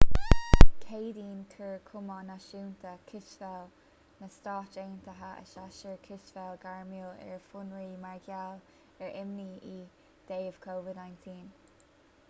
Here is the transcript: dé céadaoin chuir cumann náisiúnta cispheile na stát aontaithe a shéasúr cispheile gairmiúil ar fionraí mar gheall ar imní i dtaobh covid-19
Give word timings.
dé 0.19 0.67
céadaoin 0.91 1.41
chuir 1.55 1.73
cumann 1.89 2.29
náisiúnta 2.31 2.93
cispheile 3.11 4.23
na 4.23 4.29
stát 4.37 4.79
aontaithe 4.85 5.29
a 5.33 5.45
shéasúr 5.51 6.01
cispheile 6.09 6.57
gairmiúil 6.65 7.21
ar 7.35 7.45
fionraí 7.51 7.93
mar 8.09 8.19
gheall 8.29 8.59
ar 9.09 9.15
imní 9.23 9.47
i 9.77 9.77
dtaobh 9.85 10.61
covid-19 10.69 11.39